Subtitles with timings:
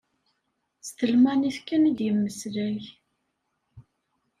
[0.87, 2.81] S talmanit kan i d-yemmeslay.